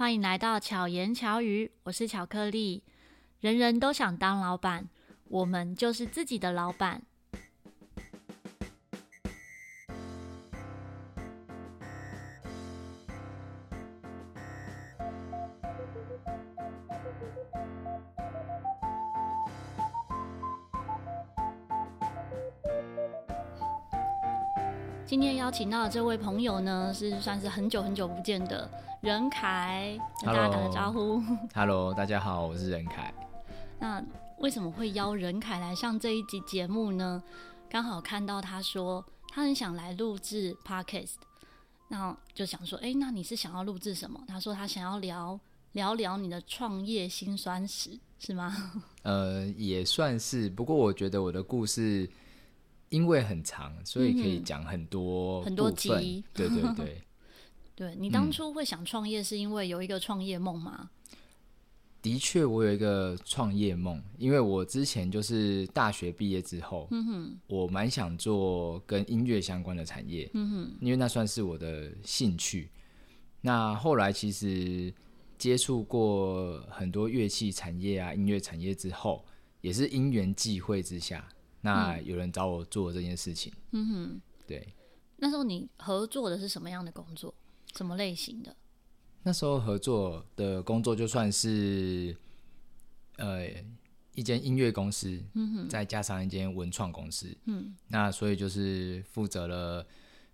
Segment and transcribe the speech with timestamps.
[0.00, 2.82] 欢迎来到巧言巧语，我是巧克力。
[3.38, 4.88] 人人都想当老板，
[5.24, 7.02] 我们就是自己的老板。
[25.50, 31.20] 邀请到的这位朋友呢，是算是很久很久不见的任凯，跟大家打个招呼。
[31.52, 33.12] Hello，大家好，我是任凯。
[33.80, 34.00] 那
[34.38, 37.20] 为什么会邀任凯来上这一集节目呢？
[37.68, 41.14] 刚好看到他说他很想来录制 Podcast，
[41.88, 44.22] 那就想说，哎，那你是想要录制什么？
[44.28, 45.40] 他说他想要聊
[45.72, 48.56] 聊聊你的创业辛酸史，是吗？
[49.02, 52.08] 呃，也算是，不过我觉得我的故事。
[52.90, 56.22] 因为很长，所以可以讲很多、嗯、很多集。
[56.32, 57.02] 对对对，
[57.74, 60.90] 对，你当初会想创业，是因为有一个创业梦吗？
[61.12, 61.16] 嗯、
[62.02, 72.70] 的确，我有一个创业梦，因为我之前就是大学毕业之后，嗯哼，我蛮想做跟音乐相关的产业，嗯哼，因为那算是我的兴趣。
[73.40, 74.92] 那后来其实
[75.38, 79.24] 接触过很多乐器产业啊、音乐产业之后，
[79.60, 81.26] 也是因缘际会之下。
[81.62, 84.66] 那有人找我做这件事情，嗯哼，对。
[85.16, 87.34] 那时候你合作的是什么样的工作？
[87.76, 88.56] 什么类型的？
[89.22, 92.16] 那时候合作的工作就算是，
[93.18, 93.46] 呃，
[94.14, 99.86] 一间音乐公司，嗯哼，再加上一间文创公司，嗯，那所以就是负责了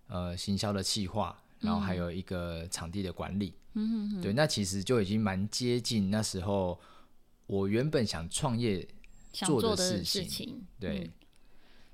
[0.07, 4.31] 呃行销的企划，然后还有一个场地的管理，嗯哼哼，对。
[4.31, 6.79] 那其实就已经蛮接近那时候
[7.47, 8.87] 我原本想创业。
[9.45, 11.11] 做的事情，事情对、嗯，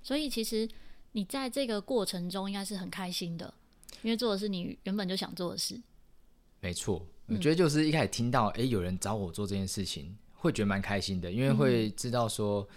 [0.04, 0.70] 所以其实
[1.14, 3.52] 你在这个过程中应该是很开心的，
[4.04, 5.82] 因为做的是你原本就想做的事。
[6.60, 12.68] 没错，我觉得就是一开始听到哎、有人找我做这件事情，会觉得蛮开心的，因为会知道说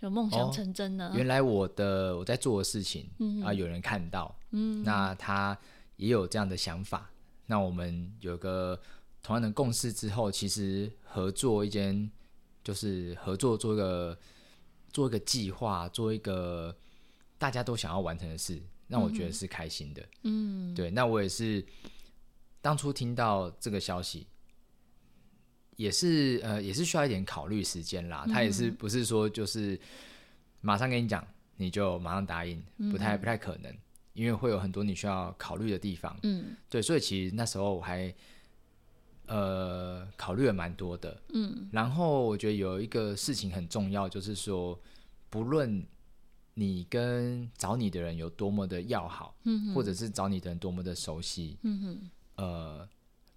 [0.00, 1.12] 有梦想成真了、哦。
[1.14, 5.56] 原来我的我在做的事情、嗯、啊有人看到，嗯，那他
[5.96, 7.10] 也有这样的想法，
[7.46, 8.80] 那我们有个
[9.22, 12.10] 同样的共识之后，其实合作一间。
[12.64, 14.16] 就是合作做一个
[14.92, 16.76] 做一个计划，做一个
[17.38, 20.02] 大家都想要完成的事，让我觉得是开心的。
[20.22, 20.90] 嗯，对。
[20.90, 21.64] 那我也是
[22.60, 24.26] 当初听到这个消息，
[25.76, 28.26] 也是呃，也是需要一点考虑时间啦。
[28.28, 29.80] 他也是不是说就是
[30.60, 31.26] 马上跟你讲，
[31.56, 33.74] 你就马上答应，不太不太可能，
[34.12, 36.16] 因为会有很多你需要考虑的地方。
[36.22, 36.82] 嗯，对。
[36.82, 38.14] 所以其实那时候我还。
[39.32, 44.78] 呃，考虑了蛮多的，嗯，然后我觉得有一个事情很重要，就是说，
[45.30, 45.82] 不论
[46.52, 52.10] 你跟找你的人有多么的要好，嗯，或者是找你的人多么的熟悉，嗯哼，
[52.44, 52.88] 呃，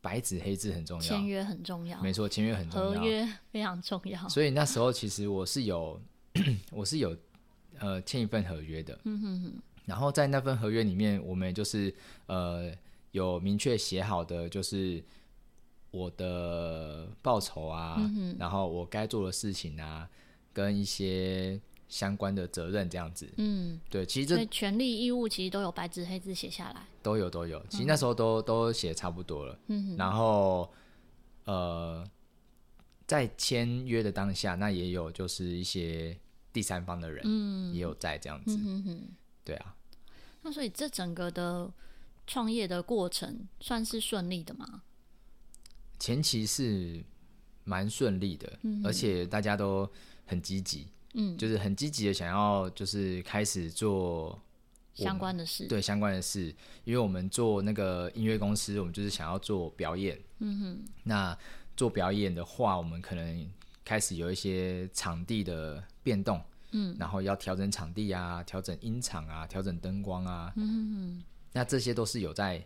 [0.01, 4.27] 白纸黑字很重要，签约很重要，没错，签约很重要，合约非常重要。
[4.27, 5.97] 所以那时候其实我是有，
[6.73, 7.15] 我是有
[7.79, 9.53] 呃签一份合约的，嗯哼哼，
[9.85, 11.95] 然后在那份合约里面，我们就是
[12.25, 12.69] 呃
[13.11, 15.01] 有明确写好的，就是。
[15.95, 20.05] 我的报酬啊，嗯、然后我该做的事情啊，
[20.51, 21.57] 跟一些
[21.87, 23.25] 相关的责任这样子。
[23.37, 27.65] 嗯，对，其实这权利义务其实都有白纸黑字写下来，都有都有。
[27.69, 29.57] 其实那时候都、嗯、都写差不多了。
[29.67, 30.69] 嗯，然后
[31.45, 32.05] 呃，
[33.07, 36.17] 在签约的当下，那也有就是一些
[36.51, 38.59] 第三方的人，嗯，也有在这样子。
[38.61, 39.07] 嗯哼，
[39.45, 39.73] 对啊。
[40.41, 41.71] 那所以这整个的
[42.27, 44.83] 创业的过程算是顺利的吗？
[46.05, 47.03] 前期是
[47.63, 49.89] 蛮顺利的，嗯，而且大家都
[50.27, 54.39] 很积极，嗯，就是很积极的想要就是开始做
[54.93, 61.35] 相关的事，对相关的事，因为我们做那个音乐公司，我们就是想要做表演，嗯哼，那
[61.75, 63.49] 做表演的话，我们可能
[63.83, 66.39] 开始有一些场地的变动，
[66.69, 72.63] 嗯，然后要调整场地啊，调整音场啊，调整灯光啊，嗯哼，那这些都是有在。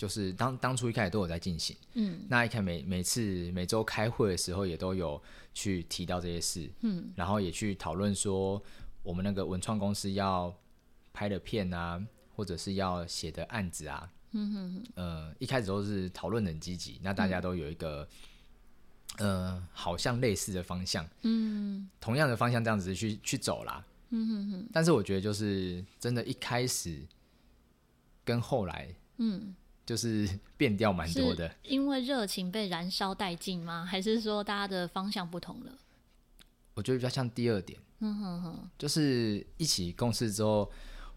[0.00, 8.62] 就是当当初一开始都有在进行，嗯，那一看每每次每周开会的时候，也都有去提到这些事，嗯，然后也去讨论说
[9.02, 10.56] 我们那个文创公司要
[11.12, 12.02] 拍的片啊，
[12.34, 18.08] 或者是要写的案子啊，嗯哼哼，呃，一开始都是讨论很积极，那大家都有一个，
[19.18, 27.06] 嗯、呃，好像类似的方向，嗯，同样的方向这样子去去走啦，嗯哼哼，但是我觉得就是真的，一开始
[28.24, 28.88] 跟后来，
[29.18, 29.54] 嗯。
[29.90, 33.84] 就是 变调蛮多的，因为热情被燃烧殆尽吗？
[33.84, 35.72] 还是说大家的方向不同了？
[36.74, 40.70] 我觉得比较像第二点，嗯哼哼，就是一起共事之后，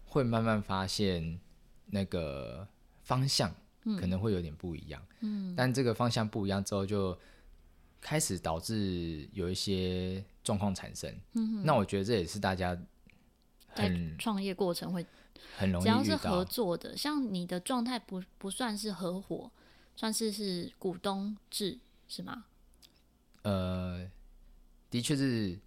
[0.06, 1.38] 会慢慢发现
[1.86, 2.66] 那个
[3.04, 3.54] 方向
[3.84, 5.00] 嗯、可能会有点不一样。
[5.20, 7.16] 嗯，但这个方向不一样之后，就
[8.00, 11.14] 开始导致有一些状况产生。
[11.34, 12.76] 嗯，那我觉得这也是大家
[13.68, 15.06] 很创业过程会
[15.56, 19.50] 很容易，只要是合作的，像你的状态不不算是合伙，
[19.96, 21.78] 算是是股东制
[22.08, 22.44] 是吗？
[23.42, 24.06] 呃，
[24.90, 25.58] 的确是。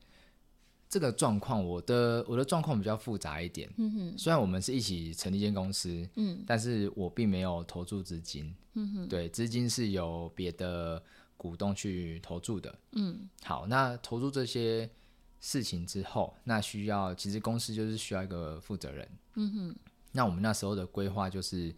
[0.90, 3.70] 这个状况，我的我的状况比较复杂一点。
[3.76, 8.56] 嗯哼，虽然我们是一起成立一间公司，嗯，但是我并没有投注资金。
[8.76, 11.04] 嗯哼，对，资金是由别的
[11.36, 12.74] 股东去投注的。
[12.94, 14.90] 嗯，好，那投注这些
[15.40, 19.10] 事情之后，那需要其实公司就是需要一个负责人。
[19.36, 19.76] 嗯哼，
[20.12, 21.74] 那我们那时候的规划就是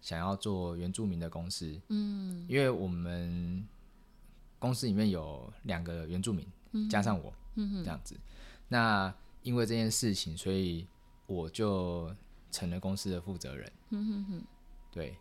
[0.00, 1.80] 想要做原住民的公司。
[1.88, 3.66] 嗯，因为我们
[4.58, 8.18] 公司里面有两个原住民，嗯、加上我，嗯哼，这样子。
[8.68, 10.86] 那因为这件事情，所以
[11.26, 12.14] 我就
[12.50, 13.72] 成了公司的负责人。
[13.90, 14.44] 嗯哼哼。
[14.92, 15.16] 对，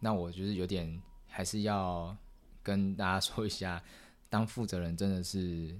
[0.00, 2.16] 那我觉得有点还是要
[2.62, 3.82] 跟大家说一下，
[4.28, 5.76] 当负责人真的是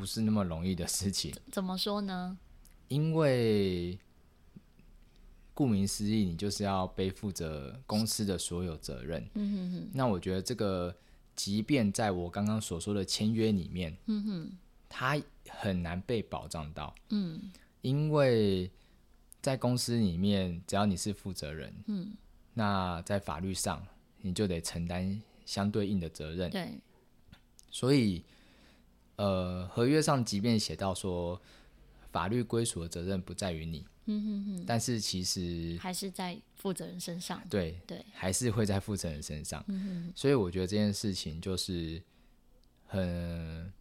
[0.00, 1.32] 不是那么容易的事情。
[1.52, 2.36] 怎么说呢？
[2.88, 3.98] 因为
[5.54, 9.28] 顾名思义，你就是要背负着公司的所有责任。
[9.34, 9.90] 嗯哼哼。
[9.92, 10.96] 那我觉得这个，
[11.36, 14.58] 即便在我刚刚所说的签约里面，嗯哼，
[14.88, 15.20] 他。
[15.52, 17.50] 很难被保障到，嗯，
[17.80, 18.70] 因为
[19.42, 22.12] 在公司里面，只要你是负责人，嗯，
[22.54, 23.84] 那在法律上
[24.20, 26.78] 你就得承担相对应的责任，对，
[27.68, 28.22] 所以，
[29.20, 31.40] 呃，合约上即便写到说
[32.10, 42.02] 法律归属的责任不在于你，嗯哼哼，但是其实还是在负责人身上，对对，还是会在负责人身上，嗯哼，所以我觉得这件事情就是
[42.86, 43.72] 很。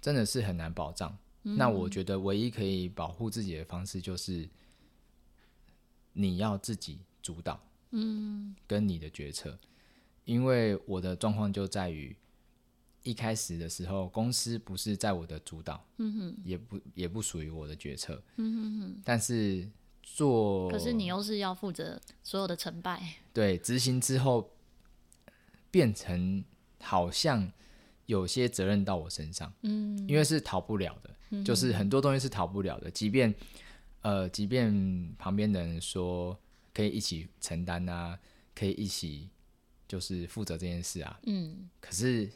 [0.00, 1.16] 真的是很难保障。
[1.44, 1.56] 嗯。
[1.56, 4.48] 那我觉得唯一可以保护自己的方式就是
[6.12, 7.62] 你要自己主导，
[7.92, 9.56] 嗯，跟你的决策。
[10.24, 12.16] 因为我的状况就在于
[13.02, 19.02] 一开始的时候，公司不是在我的主导，嗯哼，也不也不属于我的决策，嗯哼哼。
[19.04, 19.68] 但是
[20.02, 23.02] 做，可是你又是要负责所有的成败。
[23.32, 24.50] 对，执行之后
[25.70, 26.44] 变成
[26.80, 27.52] 好像。
[28.06, 33.32] 有些责任到我身上，嗯，因为是逃不了的，嗯，就是很多东西是逃不了的，即便
[34.02, 36.36] 呃，即便旁边的人说
[36.74, 38.18] 可以一起承担啊，
[38.54, 39.30] 可以一起
[39.88, 42.28] 就是负责这件事啊，嗯，可是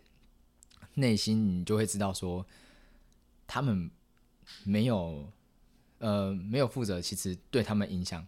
[0.97, 2.45] 内心你就会知道说，
[3.47, 3.91] 他们
[4.65, 5.33] 没有
[6.01, 8.27] 呃没有负责，其实对他们影响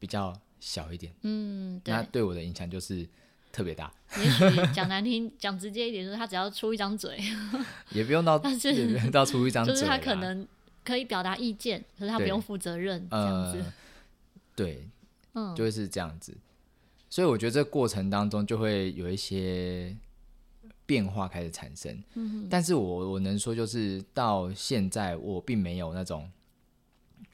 [0.00, 3.06] 比较小一点，嗯，那对我的影响就是。
[3.50, 3.90] 特别大，
[4.22, 7.18] 也许讲难听、讲直接一点，就是他只要出一张嘴，
[7.90, 10.46] 也不用到，但是也不用到出一张嘴， 就是他可能
[10.84, 13.58] 可以表达意见，可是他不用负责任，这样子。
[13.58, 13.72] 呃、
[14.54, 14.86] 对，
[15.32, 16.36] 嗯，就会是这样子。
[17.08, 19.96] 所以我觉得这过程当中就会有一些
[20.88, 22.02] 变化开始产生。
[22.14, 26.28] 嗯，但是我我能说就是到现在我并没有那种，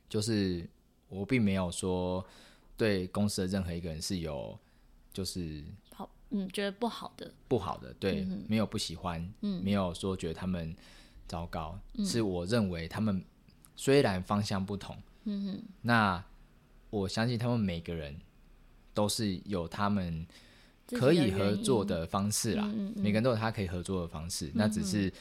[0.08, 0.68] 就是
[1.08, 2.26] 我并没有说
[2.76, 4.58] 对公司的任何一个人是有
[5.12, 5.64] 就是。
[6.30, 10.74] 嗯，觉得不好的，不好的，对，嗯、没有不喜欢，嗯，没有说觉得他们
[11.28, 13.22] 糟糕，嗯、是我认为他们
[13.76, 14.96] 虽然方向不同，
[15.26, 16.24] 嗯哼，那
[16.90, 18.16] 我相信他们每个人
[18.92, 20.26] 都是有他们
[20.88, 25.12] 可以合作的方式啦，嗯嗯嗯，每个人都有他可以合作的方式，嗯、那只是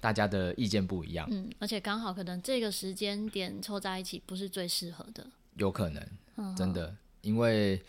[0.00, 7.80] 大家的意见不一样，嗯，而且刚好可能这个时间点凑在一起不是最适合的，有可能，嗯、真的，因为。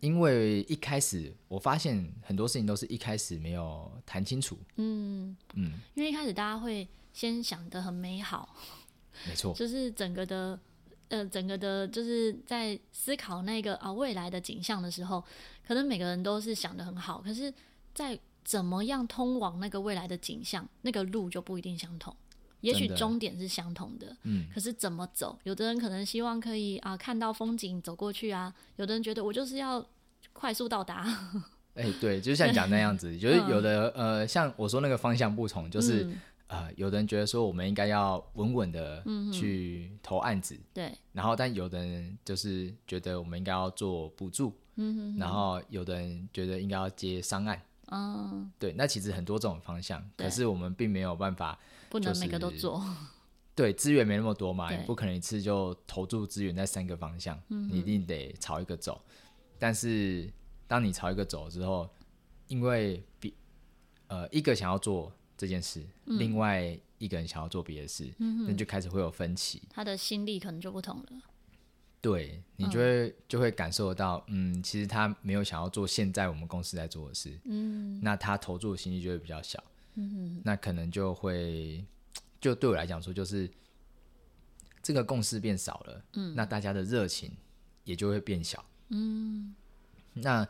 [0.00, 4.58] 因为一开始我发现很多事情都是一开始没有谈清楚。
[4.74, 8.52] 嗯嗯，因为一开始大家会先想的很美好，
[9.28, 10.58] 没错， 就是整个的
[11.06, 15.22] 呃，整个的，就是在思考那个啊未来的景象的时候，
[15.66, 17.52] 可能每个人都是想的很好，可是，
[17.94, 22.14] 在怎么样通往那个未来的景象，那个路就不一定相同。
[22.60, 25.36] 也许终点是相同的，嗯，可是怎么走？
[25.42, 29.84] 有的人可能希望可以啊看到风景走过去啊，有的人觉得我就是要
[30.32, 31.02] 快速到达。
[31.74, 36.20] 哎、欸，对，就像讲那样子， 就是有的、嗯、呃，像我说那个方向不同，就是、嗯、
[36.52, 51.58] 呃，有的人觉得说我们应该要稳稳的去投案子，对、嗯，然后但有的人就是觉得我们应该要做补助，嗯哼哼，然后有的人觉得应该要接商案，哦，对，那其实很多这种方向，可是我们并没有办法。
[51.88, 52.82] 不能每个都做，
[53.54, 59.00] 对，资源没那么多嘛，你不可能一次就投注资源在三个方向，嗯、你一定得朝一个走。
[59.58, 60.30] 但是
[60.66, 61.88] 当你朝一个走之后，
[62.46, 63.34] 因为比
[64.08, 71.08] 呃一个想要做这件事，嗯、另外一个人想要做别的事，那、嗯、就开始会有分歧，他的心力可能就不同了。
[72.00, 79.60] 对，你就会、嗯、就会感受到，嗯，其实他没有想要做现在我们公司在做的事，嗯，那他投注的心力就会比较小，
[79.94, 81.84] 嗯，那可能就会，
[82.40, 83.50] 就对我来讲说，就是
[84.80, 87.32] 这个共识变少了，嗯，那大家的热情
[87.82, 89.56] 也就会变小，嗯，
[90.12, 90.48] 那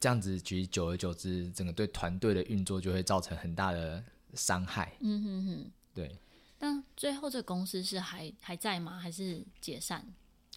[0.00, 4.02] 这样子，其实久而久之，整个对团队的运作就会造成很大的
[4.34, 6.16] 伤害，嗯哼哼，对。
[6.58, 8.98] 那最后这个公司是还还在吗？
[8.98, 10.06] 还是解散？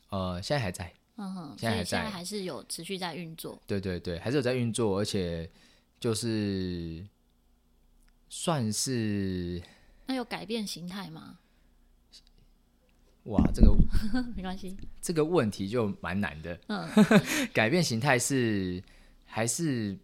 [0.10, 3.62] 呃，现在还在，嗯哼，现在还在，现在还是有持续在运作。
[3.68, 5.50] 对对对，还是有在运作，而且
[6.00, 7.06] 就是
[8.30, 9.62] 算是。
[10.06, 11.40] 那有改变形态吗？
[13.24, 13.74] 哇，这个
[14.36, 16.60] 没关系，这个问题就蛮难的。
[16.68, 16.86] 嗯，
[17.54, 18.84] 改变形态是
[19.34, 19.98] 还是？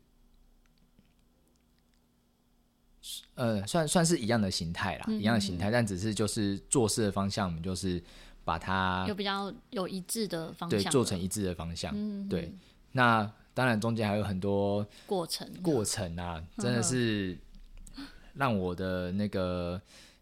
[3.35, 8.03] 呃，算算是一样的形态啦，一样的形态，但只是就是做事的方向，我们就是
[8.43, 11.91] 把它有比较有一致的方向，对，做成一致的方向。
[11.95, 12.51] 嗯、对，
[12.91, 17.37] 那当然中间还有很多过程，过程啊，真的是
[18.35, 19.81] 让我的那个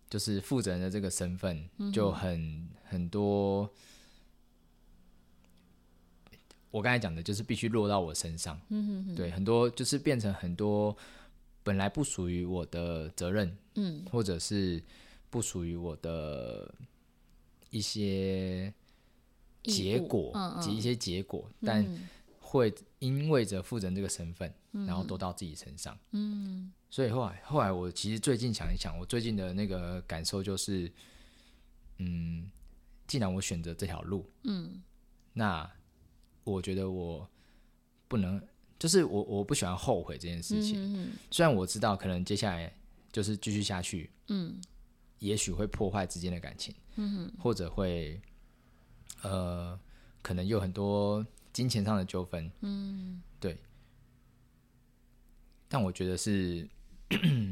[0.10, 3.70] 就是负责人的这个身份就很、嗯、很多。
[6.72, 8.60] 我刚才讲的就是必须落到我身上，
[9.16, 10.96] 对，很多就是变成很多。
[11.64, 14.82] 本来不属于我的责任，嗯，或者是
[15.30, 16.74] 不属于我的
[17.72, 18.74] 一些
[19.64, 20.32] 结果
[20.62, 21.86] 及一些结果，但
[22.40, 30.90] 会因为着负责人这个身份，然后都到自己身上，嗯，所以后来后来我其实最近想一想，我最近的那个感受就是，
[31.98, 32.50] 嗯，
[33.08, 34.82] 既然我选择这条路，嗯，
[35.34, 35.70] 那
[36.54, 37.30] 我觉得我
[38.08, 38.42] 不能。
[38.80, 42.72] 就是我我不喜欢后悔这件事情，虽然我知道可能接下来
[43.12, 44.62] 就是继续下去，嗯，
[45.18, 48.22] 也许会破坏之间的感情，嗯哼，或者会，
[49.24, 49.80] 呃，
[50.22, 53.58] 可能有很多金钱上的纠纷，嗯，对。
[55.68, 56.70] 但我觉得是，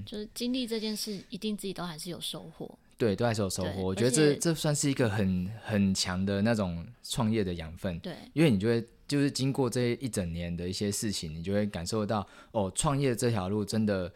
[0.06, 3.82] 就是经历这件事，一定自己都还是有收获，对，都还是有收获。
[3.82, 8.86] 我觉得这这算是一个很很强的那种创业的养分，对，因为你就会。
[9.08, 14.12] 就是经过这一整年的一些事情，你就会感受到哦，创业这条路真的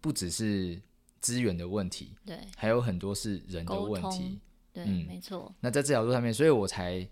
[0.00, 0.76] 不只是
[1.20, 4.40] 资源的问题，对，还有很多是人的问题，
[4.72, 5.54] 对，嗯，没错。
[5.60, 7.08] 那在这条路上面，所以我才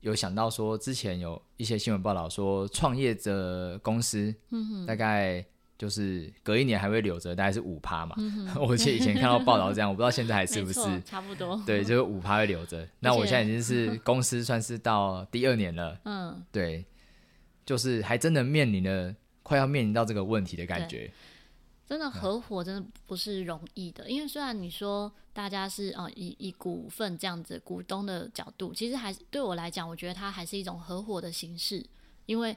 [0.00, 5.44] 有想到说，之前有一些新闻报道说，创业者公司，嗯哼，大概。
[5.80, 8.14] 就是隔一年还会留着，大概是五趴嘛。
[8.18, 11.58] 嗯、 我记得以前看到报道这样，我不知道现在还是不是差不多。
[11.64, 12.86] 对，就是五趴会留着。
[13.00, 15.98] 那我现在已经是 公司算是到第二年了。
[16.04, 16.84] 嗯，对，
[17.64, 21.10] 就是还真的面临了快要面临到这个问题的感觉。
[21.88, 31.82] 真的合伙真的不是容易的，嗯、因为虽然你说大家是啊、呃、以以股份这样子股东的角度，其实还是对我来讲，我觉得它还是一种合伙的形式，
[32.26, 32.54] 因为。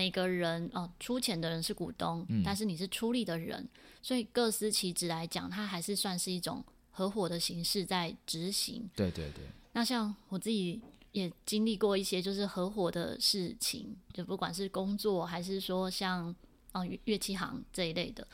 [0.00, 3.68] 每个人哦，出钱的人是股东，嗯、但是你是出力的人，
[4.00, 8.88] 所以各司其职来讲，它还是算是一种合伙的形式在执行。
[8.96, 9.44] 对对对。
[9.74, 10.80] 那像我自己
[11.12, 16.34] 也经历过一些就是合伙的事情，就不管是工作还是说像
[16.72, 18.26] 哦乐器行这一类的，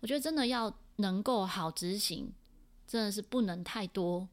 [0.00, 2.30] 我觉得真的要能够好执行，
[2.86, 4.28] 真的是不能太多，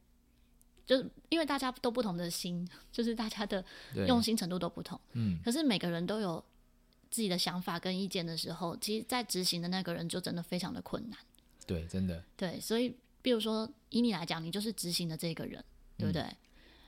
[0.85, 0.97] 就
[1.29, 3.63] 因为大家都不同的心， 就是大家的
[4.05, 4.99] 用心程度都不同。
[5.13, 5.39] 嗯。
[5.41, 6.43] 可是每个人都有。
[7.15, 11.17] 自己的想法跟意见的时候，其实，在执行的那个人就真的非常的困难。
[11.65, 12.21] 对，真的。
[12.35, 15.63] 对，所以，比如说，以你来讲，你就是执行的这个人，
[15.97, 16.21] 对不对？
[16.23, 16.37] 嗯、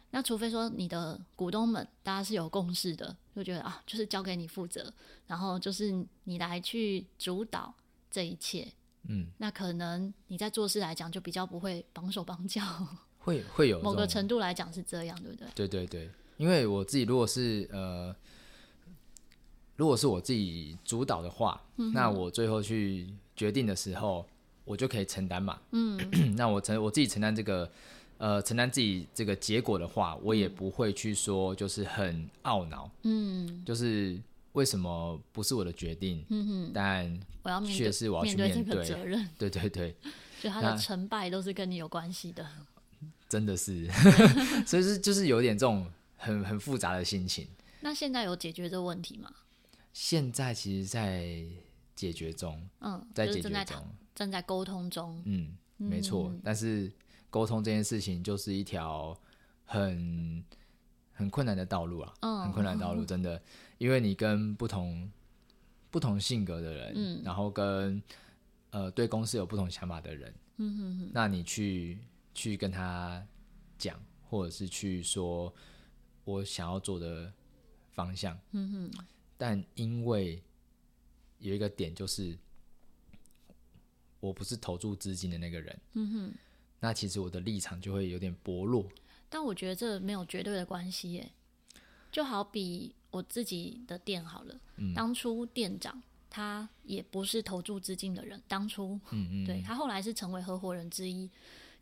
[0.10, 4.93] 那除非说你的股东们大家是有共识的，就觉得啊，就是交给你负责，
[5.27, 7.74] 然后就是你来去主导
[8.12, 8.67] 这一切。
[9.07, 9.27] 嗯。
[9.38, 12.62] 那可能你在做事来讲，就比较不会绑手绑脚。
[13.17, 15.48] 会会有某个程度来讲是这样，对不对？
[15.55, 18.13] 对对对，因为我自己如果是呃。
[19.77, 24.25] 如果是我自己主导的话，嗯、那我最后去决定的时候，
[24.65, 25.57] 我就可以承担嘛。
[25.72, 25.98] 嗯，
[26.36, 27.72] 那我承我自己承担这个，
[28.17, 32.89] 呃，承担自己这个结果的话，我也不会去说就是很懊恼。
[33.03, 34.19] 嗯，就是
[34.53, 36.25] 为什么不是我的决定？
[36.29, 39.29] 嗯哼，但我要确实我要去面对，面对这个责任。
[39.38, 39.96] 对对对，
[40.41, 42.46] 就他的成败都是跟你有关系的。
[43.29, 43.88] 真的是，
[44.65, 47.48] 所以是就是有点这种很很复杂的心情。
[47.81, 49.29] 那现在有解决这个问题吗？
[49.99, 51.43] 现在其实，在
[51.95, 56.29] 解决中，嗯，在解决中，正在沟通中，嗯，没错。
[56.29, 56.91] 嗯、但是
[57.31, 59.19] 沟通这件事情就是一条
[59.65, 60.45] 很
[61.13, 63.41] 很困难的道路啊，嗯，很困难的道路， 真的，
[63.79, 65.11] 因为你跟不同
[65.89, 67.99] 不同性格的人，嗯，然后跟
[68.69, 71.97] 呃对公司有不同想法的人，嗯哼哼，那你去
[72.35, 73.25] 去跟他
[73.79, 73.99] 讲，
[74.29, 75.51] 或者是去说。
[76.23, 77.31] 我想要做的
[77.93, 78.37] 方向。
[78.51, 79.05] 嗯哼。
[79.38, 80.41] 但因为
[81.39, 82.38] 有一个点，就是
[84.20, 85.79] 我不是投注资金的那个人。
[85.94, 86.34] 嗯哼。
[86.79, 88.88] 那其实我的立场就会有点薄弱。
[89.29, 91.32] 但我觉得这没有绝对的关系耶。
[92.12, 101.27] 就好比我自己的店好了，嗯、当初店长他也不是投注资金的人，当初，嗯嗯，对，他后来是成为合伙人之一。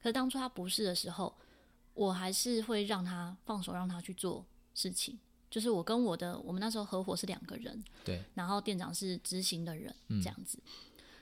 [0.02, 1.34] 可是当初他不是的时候，
[1.94, 5.18] 我还是会让他放手，让他去做事情。
[5.50, 10.58] 就是我跟我的，我们那时候合伙是两个人，对，然后店长是执行的人，这样子。
[10.66, 10.72] 嗯、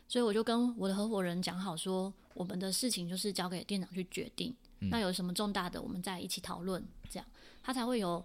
[0.07, 4.55] 所以我就跟我的合伙人讲好说，我们的事情就是交给店长去决定。
[4.79, 7.25] 嗯、那有什么重大的，我们再一起讨论，这样
[7.61, 8.23] 他才会有，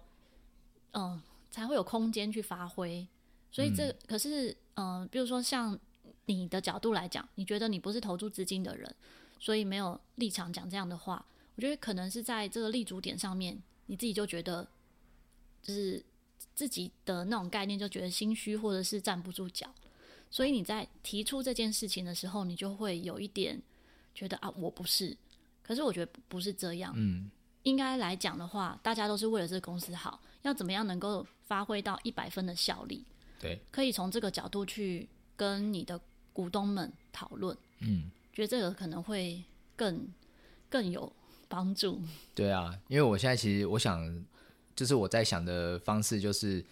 [0.93, 3.07] 嗯，才会有空间去发挥。
[3.51, 5.77] 所以这、嗯、可是，嗯，比如说像
[6.25, 8.95] 你的角度来讲，你觉得你不是投注资金的人。
[9.41, 11.25] 所以没有立场讲这样的话，
[11.55, 14.67] 我觉得可能是在这个立足点上面，你自己就觉得
[15.61, 16.03] 就是
[16.55, 19.73] 自己的那种概念就觉得心虚，或者是站不住脚。
[20.29, 23.61] 所以你在提出这件事情的时候，你就会有一点
[24.13, 25.15] 觉得啊，我不是。
[25.63, 26.93] 可是我觉得不是这样。
[26.95, 27.29] 嗯，
[27.63, 33.03] 应该来讲的话，大家都是为了这个公司好，要怎么样能够发挥到一百分的效力？
[33.39, 35.99] 对，可以从这个角度去跟你的
[36.33, 37.57] 股东们讨论。
[37.79, 38.11] 嗯。
[38.31, 39.43] 觉得这个可能会
[39.75, 40.07] 更
[40.69, 41.11] 更有
[41.49, 41.99] 帮助。
[42.33, 44.25] 对啊，因为我现在其实我想，
[44.79, 46.63] 就是我在想的方式，就是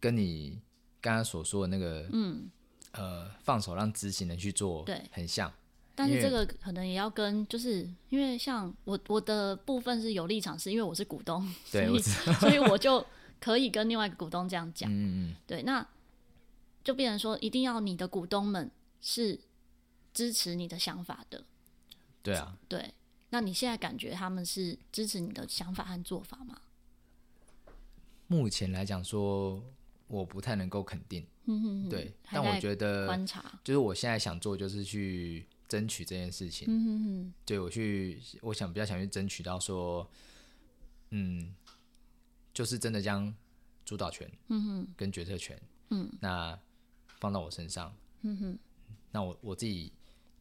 [0.00, 0.58] 跟你
[1.00, 2.48] 刚刚所说的那个，嗯，
[2.92, 5.52] 呃，放手让执行人去做，对，很像。
[5.94, 13.04] 但是这个可能也要跟，就是因为像我我的部分是有立场，是因为我是股东，对，所以所以我就
[13.38, 14.90] 可以跟另外一个股东这样讲。
[14.90, 15.86] 嗯嗯，对，那
[16.82, 19.38] 就变成说，一定要你的股东们是。
[20.12, 21.44] 支持你的想法的，
[22.20, 22.92] 对啊，对。
[23.28, 26.60] 那你现在感觉他们是支持你的想法和做法吗？
[28.30, 29.60] 目前来讲，说
[30.06, 31.26] 我不太能够肯定。
[31.46, 32.14] 嗯哼哼，对。
[32.30, 36.68] 但我觉得观察，就是我现在想做，就是去争取这件事情。
[36.70, 40.08] 嗯哼哼，对，我去，我想比较想去争取到说，
[41.10, 41.52] 嗯，
[42.54, 43.34] 就是真的将
[43.84, 46.56] 主导权，嗯哼，跟决策权，嗯，那
[47.18, 48.58] 放到我身上，嗯哼，
[49.10, 49.92] 那我我自己。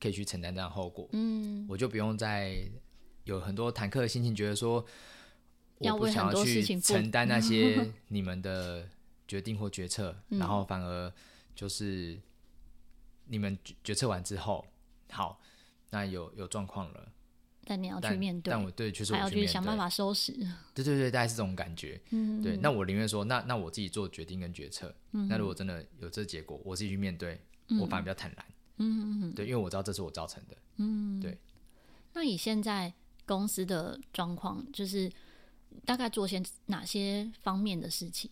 [0.02, 2.58] 可以去承担这样后果，嗯，我就不用再
[3.26, 4.86] 有很多忐忑的心情，觉得说
[5.80, 8.88] 我不想要去承担那些 你们的
[9.28, 11.12] 决定或决策，然后反而
[11.56, 12.20] 就是
[13.26, 14.66] 你们决策完之后，
[15.10, 15.40] 好，
[15.90, 17.12] 那有有状况了，
[17.66, 20.34] 但你要去面对，但我对，确实还要去想办法收拾，
[20.74, 27.40] 对对对，大概是这种感觉，嗯，对，那我宁愿说，那那我自己做决定跟决策，那如果真的有这结果，我自己去面对，
[27.80, 28.46] 我反而比较坦然。
[28.82, 30.56] 嗯嗯嗯，对，因为我知道这是我造成的。
[30.78, 31.38] 嗯，对。
[32.14, 32.94] 那以现在
[33.26, 35.12] 公司的状况，就是
[35.86, 38.30] 大概做些哪些方面的事情，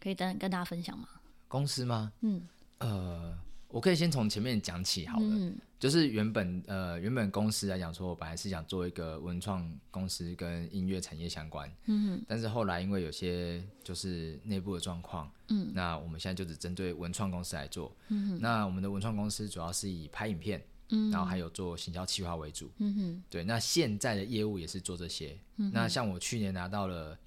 [0.00, 1.08] 可以跟跟大家分享吗？
[1.48, 2.12] 公司吗？
[2.20, 2.42] 嗯，
[2.78, 3.38] 呃。
[3.68, 27.18] 我可以先从前面讲起好了，嗯、就是原本呃原本公司来讲说，我本来是想做一个文创公司跟音乐产业相关，嗯哼，但是后来因为有些就是内部的状况，嗯，那我们现在就只针对文创公司来做，嗯哼，那我们的文创公司主要是以拍影片，嗯，然后还有做行销企划为主，嗯哼，对，那现在的业务也是做这些，嗯，那像我去年拿到了，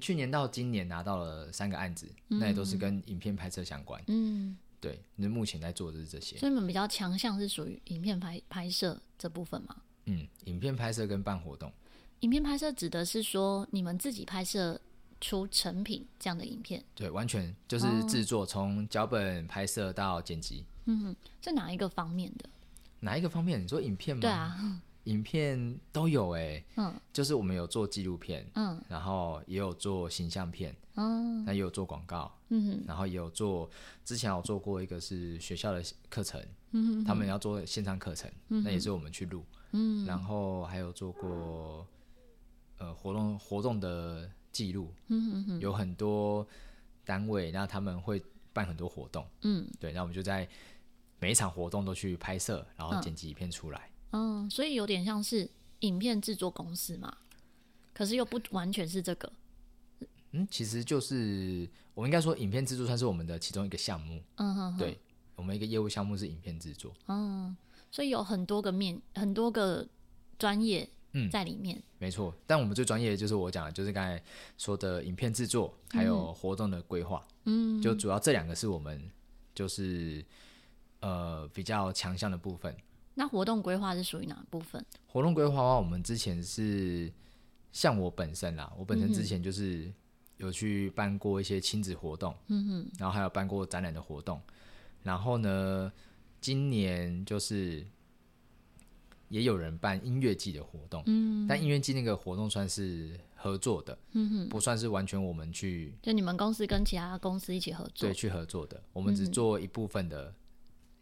[0.00, 4.56] 去年到今年拿到了三个案子，嗯，那也都是跟影片拍摄相关，嗯。
[4.80, 9.76] 对，那目前在做的是这些，所以你们比较强项是属于影片拍拍摄这部分吗？
[10.06, 11.72] 嗯，影片拍摄跟办活动。
[12.18, 14.80] 影片拍摄指的是说你们自己拍摄
[15.20, 16.84] 出成品这样的影片？
[16.96, 20.66] 对，完全就是制作，从脚本拍摄到剪辑。
[20.84, 22.48] 嗯哼，是哪一个方面的？
[23.00, 23.62] 哪一个方面？
[23.62, 24.20] 你说影片吗？
[24.20, 24.82] 对啊。
[25.06, 33.68] 影片都有哎、欸，嗯，就是我们有做纪录片，嗯，然后也有做形象片，嗯，那也有做广告，嗯哼，然后也有做，
[34.04, 36.40] 之前有做过一个是学校的课程，
[36.70, 41.84] 嗯哼，他们要做线上课程，嗯，那也是我们去录，嗯，然后还有做过，
[42.78, 46.46] 呃，活动活动的记录，嗯哼，有很多
[47.04, 50.48] 单位，那他们会办很多活动，嗯，对，那我们就在
[51.22, 53.88] 每一场活动都去拍摄，然后剪辑影片出来。
[54.10, 55.48] 嗯嗯，所以有点像是
[55.80, 57.16] 影片制作公司嘛，
[57.94, 59.32] 可是又不完全是这个。
[60.32, 64.20] 嗯，其实就是我应该说，影片制作算是我们的其中一个项目。
[64.34, 64.98] 嗯哼哼，对，
[65.36, 66.92] 我们一个业务项目是影片制作。
[67.06, 67.56] 嗯，
[67.90, 69.86] 所以有很多个面，很多个
[70.36, 70.88] 专业
[71.30, 71.78] 在里面。
[71.78, 74.22] 嗯，没错，但我们最专业的就是我讲的，就是刚才
[74.58, 77.24] 说的影片制作，还有活动的规划。
[77.44, 79.10] 嗯，就主要这两个是我们
[79.54, 80.24] 就是
[81.02, 82.74] 呃比较强项的部分。
[83.14, 84.82] 那活动规划是属于哪部分？
[85.06, 87.12] 活动规划的话，我们之前是
[87.70, 89.92] 像我本身啦，我本身之前就是
[90.38, 94.40] 有去办过一些亲子活动，嗯哼，然后还有办过展览的活动，
[95.02, 95.92] 然后呢，
[96.40, 97.86] 今年就是
[99.28, 110.34] 也有人办音乐季的活动，嗯，但音乐季那个活动算是合作的，嗯哼，不算是完全我们去，就你们公司跟其他公司一起合作，对，去合作的，我们只做一部分的。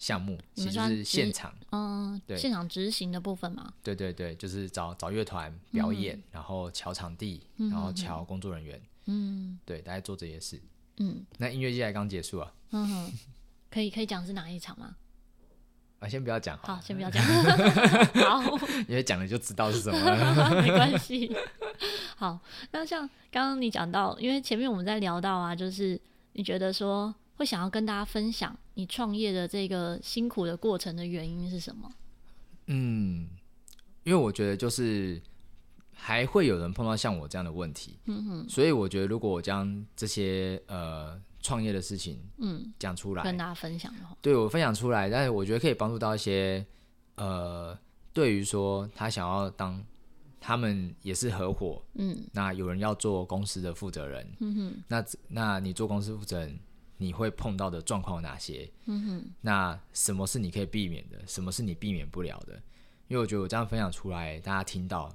[0.00, 3.70] 项目其实就是现场，嗯，对，现场执行的部分嘛。
[3.82, 10.58] 对对对，就是找找乐团表演，嗯、然后瞧场地，嗯、然后瞧工作人员，嗯，对，大家做这些事。
[10.96, 12.50] 嗯，那音乐季才刚结束啊。
[12.70, 13.12] 嗯哼，
[13.70, 14.96] 可以可以讲是哪一场吗？
[15.98, 16.56] 啊，先不要讲。
[16.62, 17.22] 好，先不要讲。
[18.24, 18.56] 好，
[18.88, 20.48] 因为讲了就知道是什么了。
[20.64, 21.30] 没关系。
[22.16, 26.00] 好，那像刚刚你讲到，因为前面我们在聊到啊，就是
[26.32, 27.14] 你觉得说。
[27.40, 31.90] 会想要跟大家分享你创业的这个辛苦的过程的原因是什么？
[32.66, 33.30] 嗯，
[34.04, 35.18] 因为我觉得就是
[35.90, 46.62] 还会有人碰到像我这样的问题，嗯哼，所以我觉得如果我将这些呃创业的事情嗯讲出来，跟大家分享的话，对我分享出来，但是我觉得可以帮助到一些
[47.14, 47.74] 呃，
[48.12, 49.82] 对于说他想要当
[50.38, 56.60] 他们也是合伙，嗯，那有人要做公司的负责人，嗯哼，那那你做公司负责人。
[57.00, 58.70] 你会碰到的状况有哪些？
[58.84, 61.18] 嗯哼，那什么是你可以避免的？
[61.26, 62.62] 什么是你避免不了的？
[63.08, 65.10] 因为我觉得我这样分享出来，大家听到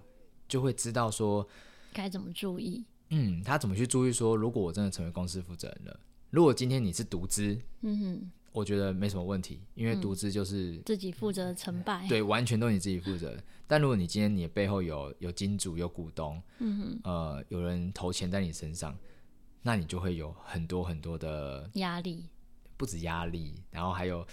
[0.48, 1.48] 就会知道说
[1.94, 2.84] 该怎么注意。
[3.12, 6.00] 嗯，他怎么去注意说，如果我真的成为公司负责人了，
[6.32, 13.38] 如果今天你是独资，嗯哼，我觉得没什么问题，因为独资就是、嗯、自己负责成败，对，完全都你自己负责。
[13.68, 18.98] 但如果你今天你的背后有有金主、有股东，嗯哼，呃，有人投钱在你身上。
[19.68, 22.30] 那你就会有很多很多的压力，
[22.78, 24.24] 不止压力，然后还有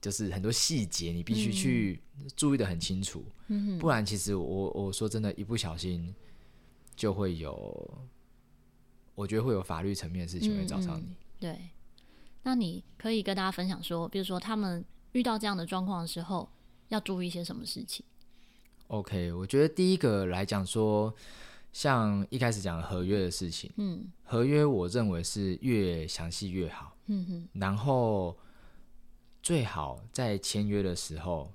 [0.00, 2.00] 就是很多细节，你必须去
[2.36, 6.14] 注意的很清楚，嗯、不然其实我我说真的，一不小心
[6.94, 7.98] 就会有，
[9.16, 11.16] 我觉得会有法律层面的事情会找上你。
[11.40, 11.58] 对，
[12.44, 16.48] 那你可以跟大家分享说，比如说他们遇到这样的状况的时候，
[16.90, 18.06] 要注意一些什么事情
[18.86, 21.12] ？OK，我觉得第一个来讲说。
[21.76, 28.34] 像一开始讲合约的事情，嗯，合约我认为是越详细越好，嗯哼，然后
[29.42, 31.52] 最好在签约的时候，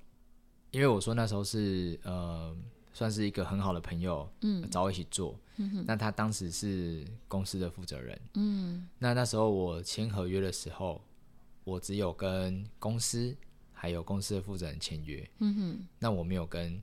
[0.69, 2.55] 因为我说那时候是呃
[2.93, 11.01] 算是一个很好的朋友，嗯，找我一起做，嗯哼，那他当时是公司的负责人，嗯，那那时候我签合约的时候，
[11.63, 13.35] 我只有跟公司
[13.73, 16.79] 还有公司的负责人签约，嗯哼，那我没有跟。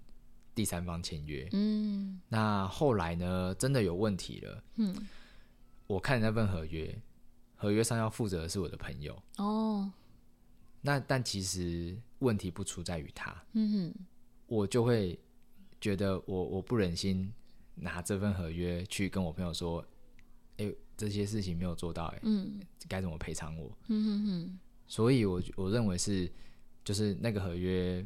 [0.59, 3.55] 第三方签约，嗯，那后来呢？
[3.55, 4.93] 真的有问题了，嗯，
[5.87, 7.01] 我看那份合约，
[7.55, 9.89] 合约上要负责的是我的朋友，哦，
[10.81, 14.07] 那但其实问题不出在于他，嗯哼，
[14.49, 15.17] 我就会
[15.81, 17.33] 觉得我我不忍心
[17.77, 19.81] 拿这份合约去跟我朋友说，
[20.57, 23.71] 哎、欸，这些事情没有做到、欸，哎，嗯，该怎么赔偿我？
[23.87, 26.29] 嗯哼哼，所以我我认为是，
[26.83, 28.05] 就是那个合约，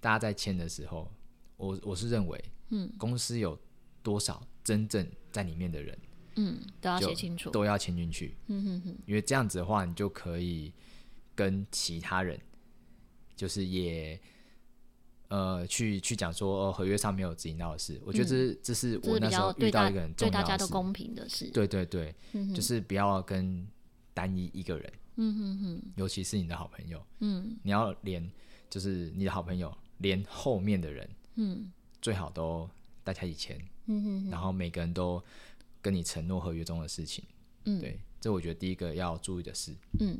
[0.00, 1.12] 大家在签的时候。
[1.56, 3.58] 我我是认为，嗯，公司有
[4.02, 5.98] 多少真正在里面的人，
[6.36, 10.72] 嗯，都要写清楚，都要签进去，嗯哼哼，因为这样子的话，你就可以
[11.34, 12.38] 跟其他人，
[13.34, 14.20] 就是也，
[15.28, 23.66] 呃，去去讲说，哦，合约上没有执行到的事，我觉得这是、嗯、这是我那时候遇到一个很重要的事，对大家都公平的事，对对对，嗯、就是不要跟
[24.12, 28.30] 单一一个人，嗯哼哼，尤其是你的好朋友，嗯，你要连
[28.68, 31.08] 就是你的好朋友连后面的人。
[31.36, 31.70] 嗯，
[32.02, 32.68] 最好都
[33.04, 35.22] 大家一起签，嗯哼哼，然后每个人都
[35.80, 37.24] 跟你承诺合约中的事情，
[37.64, 40.18] 嗯，对，这我觉得第一个要注意的事，嗯，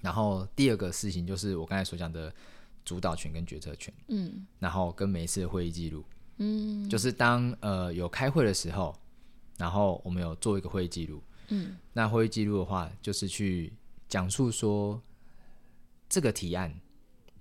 [0.00, 2.32] 然后第二个事情就是我刚才所讲的
[2.84, 6.04] 主导权跟决策权，嗯，然后跟每一次的会议记录，
[6.38, 8.94] 嗯，就是当呃有开会的时候，
[9.58, 13.72] 然后我们有做一个会议记录，嗯，那会议记录的话，就是去
[14.08, 15.00] 讲述说
[16.08, 16.78] 这个提案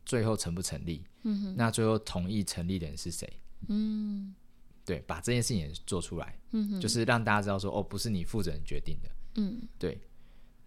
[0.06, 1.04] 最后成不成立。
[1.24, 3.32] 嗯哼，那最后同意成立的人是谁？
[3.68, 4.34] 嗯，
[4.84, 10.00] 对，把这件事情也做出来，嗯哼，就是让大家知道说，哦，不是你负责人决定的，嗯，对。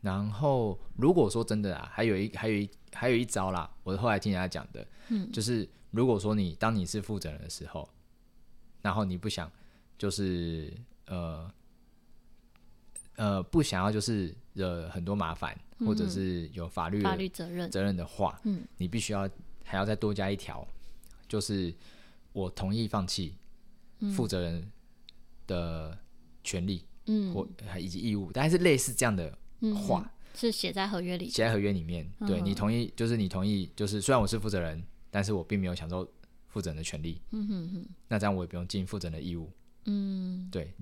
[0.01, 7.89] 然后如果说真的啊，还有一还有一还有一招啦，我后来听人家讲的，嗯，就是如果说你当你是负责人的时候，
[8.83, 9.51] 然后你不想
[9.97, 10.73] 就是
[11.07, 11.51] 呃
[13.17, 19.29] 呃不想要就是惹很多麻烦，嗯，或者是有法律法律责任责任的话，嗯，你必须要。
[19.67, 20.69] 还要再多加一条，
[21.27, 21.75] 就是
[22.35, 23.35] 我同意放弃
[24.15, 24.71] 负责人
[25.47, 25.99] 的
[26.45, 29.35] 权利，嗯，或以及义务，但是类似这样的
[29.75, 32.07] 话，嗯、是写在合约里，写在合约里面。
[32.19, 36.07] 嗯、对你同意，就是你同意，就是虽然我是负责人，但是我并没有享受
[36.49, 37.23] 负责人的权利。
[37.31, 39.51] 嗯哼哼，那这样我也不用尽负责人的义务。
[39.87, 40.75] 嗯，对，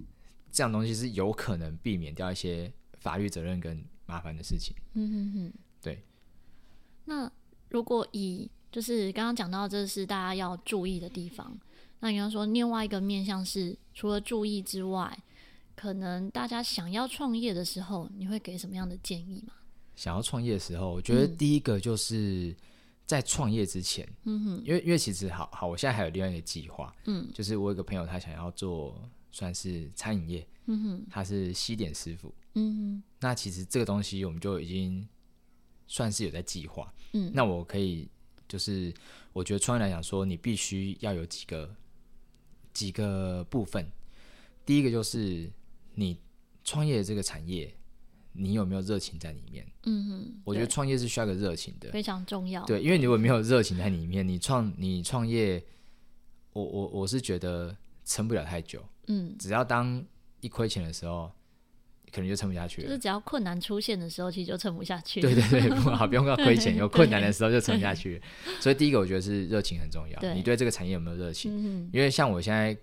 [0.51, 3.81] 这样东西是有可能避免掉一些法律责任跟
[4.13, 4.77] 麻烦的事情。
[4.93, 6.03] 嗯哼哼，对。
[7.07, 7.31] 那
[7.71, 11.59] 如果以就是刚刚讲到这是大家要注意的地方，
[12.01, 15.19] 那你要说另外一个面向是除了注意之外，
[15.75, 19.55] 可能大家想要创业的时候，你会给什么样的建议吗？
[19.97, 22.55] 想要创业的时候，我觉得第一个就是
[23.07, 35.07] 在创业之前，嗯哼，因为因为其实好好，我现在还有另外一个计划，嗯，就是我有个朋友他想要做算是餐饮业，嗯哼，他是西点师傅，嗯哼，那其实这个东西我们就已经
[35.87, 38.09] 算是有在计划，嗯，那我可以
[38.49, 38.93] 就是
[39.33, 41.75] 我觉得创业来讲说，你必须要有几个
[42.73, 43.87] 几个部分，
[44.65, 45.51] 第一个就是
[45.95, 46.19] 你
[46.65, 47.75] 创业的这个产业。
[48.35, 49.71] 你有没有热情在里面？
[49.83, 52.65] 嗯哼，我觉得创业是需要个热情的，非常重要。
[52.65, 55.63] 对，因为你如果没有热情在里面，你创你创业，
[56.55, 58.83] 我我我是觉得撑不了太久。
[59.09, 60.03] 嗯，只要当
[60.41, 61.31] 一亏钱的时候，
[62.13, 62.89] 可能就撑不下去了。
[62.89, 65.21] 就是只要困难出现的时候，其实就撑不下去。
[65.21, 68.21] 对 对对，不好，不用 要亏钱，有困难的时候就撑不下去。
[68.61, 70.21] 所以第一个，我觉得是热情很重要。
[70.21, 71.53] 对，你对这个产业有没有热情？
[71.55, 72.77] 嗯，因为像我现在。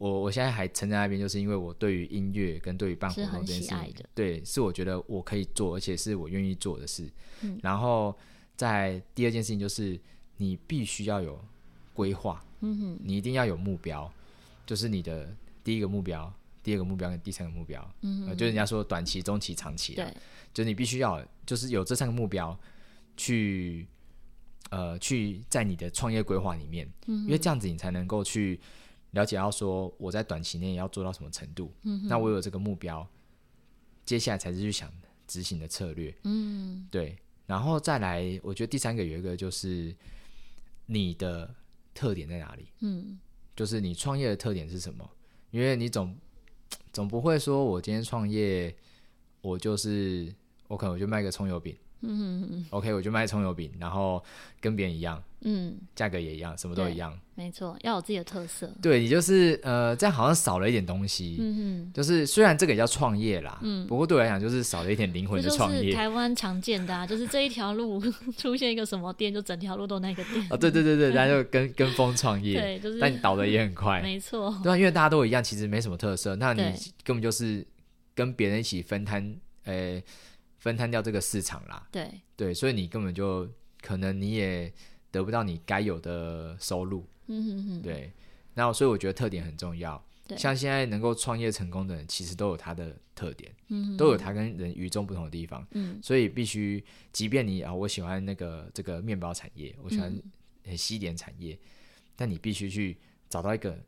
[0.00, 7.06] 我我现在还撑在那边，就是因为我对于音乐跟对于办活动这件事情，对，是我觉得我可以做，而且是我愿意做的事。
[7.42, 8.16] 嗯，然后
[8.56, 10.00] 在第二件事情就是，
[10.38, 11.38] 你必须要有
[11.92, 14.10] 规划，嗯哼，你一定要有目标，
[14.64, 20.12] 就是你的第一个目标、第二个目标跟第三个目标，嗯，呃，就人家说短期、中期、长期，对，
[20.52, 22.58] 就你必须要就是有这三个目标
[23.16, 23.86] 去，
[24.70, 28.60] 呃，去在你的创业规划里面，嗯，因为这样子你才能够去。
[29.12, 33.04] 了解到说我在短期内要做到什么程度，嗯，那我有这个目标，
[34.04, 34.88] 接下来才是去想
[35.26, 39.92] 执行的策略，嗯，对，然后再来，我觉得第三个有一个就是
[40.86, 41.52] 你的
[41.92, 43.18] 特点在哪里，嗯，
[43.56, 45.10] 就是你创业的特点是什么？
[45.50, 46.16] 因为你总
[46.92, 48.74] 总不会说我今天创业，
[49.42, 50.32] 我就是
[50.68, 51.76] 我可能我就卖个葱油饼。
[52.02, 54.22] 嗯嗯 OK，我就卖葱油饼，然后
[54.60, 58.70] 跟别人一样，嗯，价格也一样，什么都一样，没错，要有自己的特色。
[58.80, 65.82] 对，你就是呃，这样好像少了一点东西，嗯哼，就是虽然这个也叫创业啦，嗯，不过对我来讲就是少了一点灵魂的创业。
[65.82, 68.00] 就是台湾常见的啊， 就是这一条路
[68.36, 70.46] 出现一个什么店，就整条路都那个店。
[70.50, 76.62] 哦，对对对对，大家就跟 跟风创业，对，就是，但你倒的也很快，没错，对啊，因为大家都一样，其实没什么特色，那你
[77.04, 77.66] 根本就是
[78.14, 80.00] 跟别人一起分摊，呃。
[80.60, 82.08] 分摊掉这个市场啦，对。
[82.36, 83.48] 对，所以你根本就
[83.82, 84.72] 可能你也
[85.10, 88.12] 得不到你该有的收入，嗯哼哼，对。
[88.54, 100.14] 然后所以我觉得特点很重要，对，像现在能够创业成功的人，其实都有他的特点，嗯都有他跟人与众不同的地方，嗯，所以必须，即便你啊，我喜欢那个这个面包产业，我喜欢
[100.76, 101.58] 西点产业，嗯，
[102.16, 102.96] 但你必须去
[103.28, 103.78] 找到一个。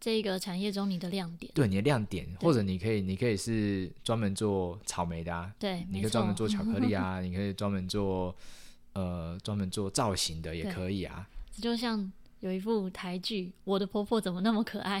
[0.00, 8.34] 这个产业中你的亮点，对你的亮点，或者你可以，你可以是专门做草莓的啊，对， 你可以专门做巧克力啊，你可以专门做
[8.92, 11.28] 呃专门做造型的也可以啊。
[11.60, 15.00] 就像有一部台剧《我的婆婆怎么那么可爱》，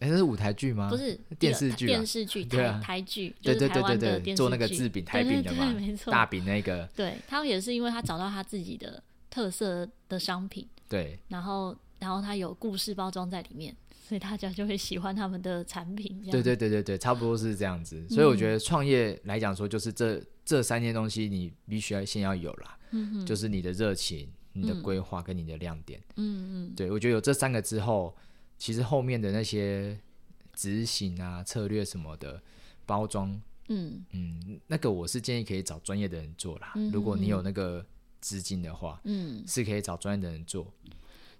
[0.00, 0.88] 哎，这是舞台剧吗？
[0.92, 13.74] 不是电视剧，电视剧，台台剧，对对对对对，做那个制饼台饼的嘛，没错，大饼那个，对，他也是因为他找到他自己的特色的商品，对，然后然后他有故事包装在里面。
[14.06, 18.06] 所以大家就会喜欢他们的产品，对对对对对，差不多是这样子。
[18.10, 28.14] 所以我觉得创业来讲说，就是这、嗯、这三件东西你必须要先要有啦，嗯，就是你的热情、你的规划跟你的亮点，嗯嗯，对我觉得有这三个之后，
[28.58, 29.98] 其实后面的那些
[30.52, 32.38] 执行啊、策略什么的
[32.84, 36.72] 包装，嗯嗯，那个我是建议可以找专业的人做啦。
[36.76, 37.82] 嗯、如果你有那个
[38.20, 40.70] 资金的话，嗯，是可以找专业的人做。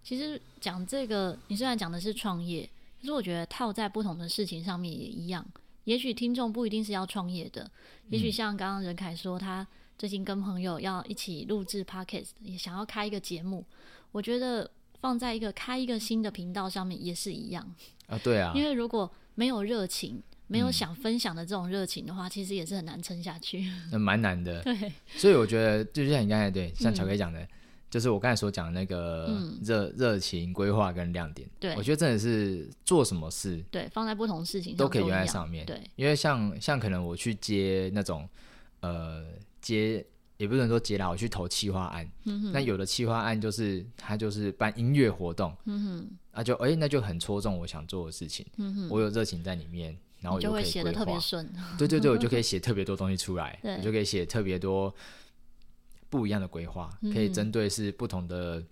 [0.05, 2.69] 其实讲这个，你虽然讲的是创业，
[3.01, 5.45] 可是我觉得套在不同的事情上面也一样。
[5.85, 7.71] 也许听众不一定是要创业的，
[8.11, 9.67] 也许像刚刚任凯说，他
[9.99, 13.64] 最近跟朋友要一起录制 Podcast，也想要开一个节目。
[14.12, 17.75] 我觉得放在一个开一个新的频道上面也是一样
[18.07, 18.53] 啊，对啊。
[18.55, 23.71] 因为如果没有热情，没有想分享的这种热情的话，嗯，其实也是很难撑下去。
[23.90, 24.62] 那蛮难的。
[24.64, 24.93] 对。
[25.17, 27.40] 所以我觉得，就像你刚才对，像巧克力讲的。
[27.40, 27.49] 嗯
[27.94, 38.28] 就是我刚才所讲的那个热热、嗯、情规划跟亮点，对，我觉得真的是做什么事，对，放在不同事情都可以用在上面，对，因为像像可能我去接那种
[38.80, 39.24] 呃
[39.61, 40.04] 接
[40.38, 54.92] 也不能说接啦，我去投企划案，嗯那有的企划案就是他就是办音乐活动，嗯哼，那就哎、欸、那就很戳中我想做的事情，嗯哼，我有热情在里面，然后我就可以写的特别顺， 对对对，我就可以写特别多东西出来，对，我就可以写特别多。
[56.14, 58.64] 不一样的规划，可以针对是不同的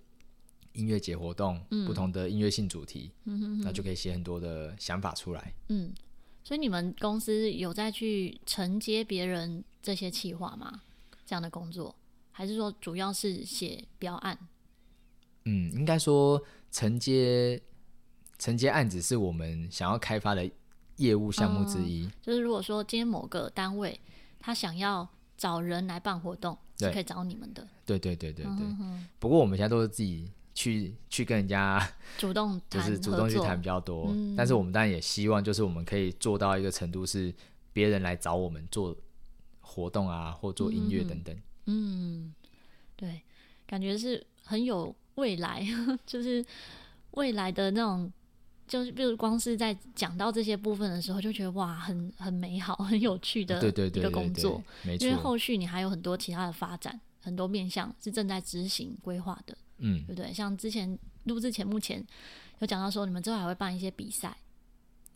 [0.71, 5.53] 音乐节活动，嗯、不同的音乐性主题，嗯、哼哼，那就可以写很多的想法出来。
[5.67, 5.93] 嗯，
[6.41, 10.83] 所以你们公司有在去承接别人这些企划吗？
[11.25, 11.93] 这样的工作，
[12.31, 14.39] 还是说主要是写标案？
[15.43, 17.61] 嗯，应该说承接
[18.39, 20.49] 承接案子是我们想要开发的
[20.95, 22.05] 业务项目之一。
[22.05, 23.99] 嗯，就是如果说今天某个单位
[24.39, 25.05] 他想要
[25.43, 27.67] 找人来办活动，是可以找你们的。
[27.85, 29.07] 对对对对对，嗯哼哼。
[29.19, 31.85] 不过我们现在都是自己去去跟人家
[32.17, 34.07] 主动就是主动去谈比较多。
[34.13, 34.33] 嗯。
[34.37, 37.33] 但是我们当然也希望，就是我们可以做到一个程度，是
[37.73, 38.95] 别人来找我们做
[39.59, 41.35] 活动啊，或做音乐等等。
[41.65, 42.33] 嗯，嗯，
[42.95, 43.21] 对，
[43.67, 44.95] 感觉是很有。
[45.15, 45.63] 未来
[46.07, 46.43] 就是
[47.11, 48.11] 未来的那种，
[48.73, 54.59] 就是比如光是在讲到这些部分的时候，就觉得哇，很很美好，很有趣的一个工作。
[54.81, 59.55] 没错，因为后续你还有很多其他的发展，很多面向是正在执行规划的。
[59.77, 60.33] 嗯，对不对？
[60.33, 62.03] 像之前录制前，目前
[62.61, 64.35] 有讲到说，你们之后还会办一些比赛。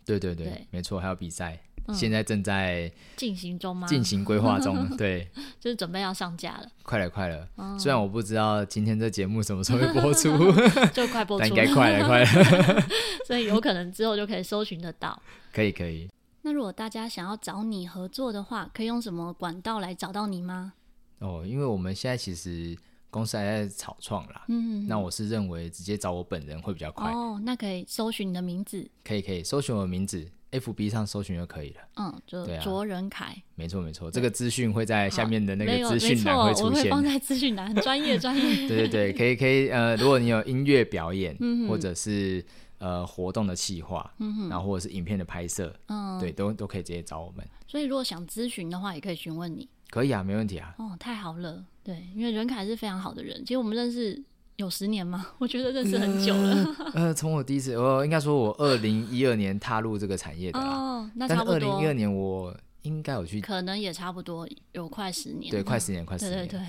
[0.06, 1.60] 对对对，对没错，还有比赛。
[1.94, 3.88] 现在正在进行中吗？
[3.88, 5.28] 进行规划中， 对，
[5.60, 7.48] 就是准备要上架了，快了，快了。
[7.58, 10.30] 嗯、虽然我不知道今天这节目什么时候会播出，
[10.94, 12.84] 就快播出，但应该快了，快了。
[13.26, 15.22] 所以有可能之后就可以搜寻得到。
[15.54, 16.10] 可以，可以。
[16.44, 20.74] 那如果大家想要找你合作的话，可以用什么管道来找到你吗？
[21.20, 22.78] 哦，因为我们现在其实
[23.10, 27.12] 公司还在草创啦，嗯，那我是认为直接找我本人会比较快。
[27.12, 30.26] 哦，那可以搜寻你的名字，可以，可以搜寻我的名字。
[30.52, 31.82] F B 上搜寻就可以了。
[31.98, 33.36] 嗯，就卓仁凯。
[33.56, 36.66] 没错没错，这个资讯会在下面的那个资讯栏会出现。
[36.70, 38.68] 我会放在资讯栏，很专业 专业。
[38.68, 39.70] 对对对，可以可以。
[39.70, 42.44] 呃，如果你有音乐表演，或者是
[42.78, 44.10] 呃活动的企划，
[44.50, 47.46] 然后或者是影片的拍摄，嗯，对，都都可以直接找我们。
[47.68, 49.68] 所以如果想咨询的话，也可以询问你。
[49.90, 50.76] 可以啊，没问题啊。
[50.78, 51.66] 哦，太好了。
[51.84, 54.24] 对，因为仁凯是非常好的人，其实我们认识。
[54.58, 55.28] 有十年吗？
[55.38, 56.76] 我觉得认识很久了。
[56.96, 61.54] 呃，从我第一次，我应该说，我二零一二年踏入这个产业的哦，那差不多。
[61.54, 65.52] 二零一二年我应该有去，可能也差不多有快十年。
[65.52, 66.48] 对，快十年，快十年。
[66.48, 66.60] 对对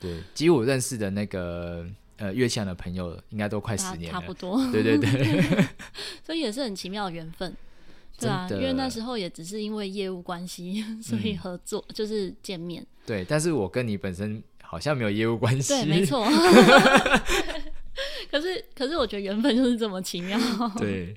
[0.00, 4.58] 对，对，其实我认识的那个呃乐器行的朋友，应该都快十年了，差不多。
[4.72, 5.66] 对对对，
[6.24, 7.54] 所以也是很奇妙的缘分。
[8.18, 12.82] 对啊，因为那时候也只是因为业务关系，所以合作、嗯、就是见面。
[13.04, 14.42] 对，但是我跟你本身。
[14.66, 15.72] 好像没有业务关系。
[15.72, 16.26] 对，没错。
[18.30, 20.38] 可是，可是我觉得缘分就是这么奇妙。
[20.76, 21.14] 对。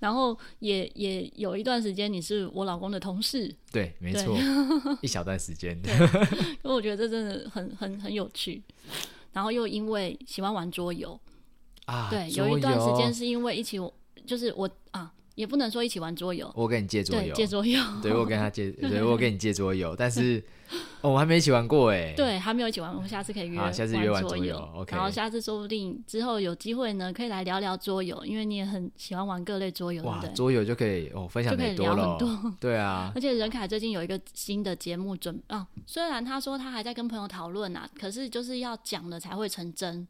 [0.00, 3.54] 然后也也有一段时间，你是我老公的同事。
[3.70, 4.36] 对，没错。
[5.02, 5.78] 一小段时间。
[5.82, 5.92] 对。
[5.92, 8.62] 因为我觉得这真的很很很有趣。
[9.32, 11.18] 然后又因为喜欢玩桌游
[11.86, 13.78] 啊，对，有一段时间是因为一起，
[14.26, 15.12] 就是我啊。
[15.34, 20.42] 也不能说一起玩桌游，我跟你借桌游，借桌游，对，我跟他借，对，我跟你借桌游，但是
[21.02, 40.06] 哦，我还没一起玩过哎，对，还没有一起玩，我们下次可以约，下次约玩桌游，OK，然后下次说不定之后有机会呢，可以来聊聊桌游，因为你也很喜欢玩各类桌游，哇，桌游就可以哦，分享就可以聊很多，对啊， 而且任凯最近有一个新的节目准啊，虽然他说他还在跟朋友讨论啊，可是就是要讲了才会成真。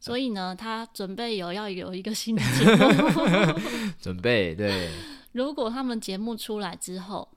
[0.00, 4.88] 所以呢，他准备有要有一个新的节目， 准备对。
[5.32, 7.28] 如果他们节目出来之后，